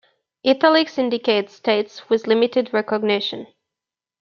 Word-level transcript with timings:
"Italics" 0.43 0.97
indicate 0.97 1.51
states 1.51 2.09
with 2.09 2.25
limited 2.25 2.73
recognition. 2.73 3.45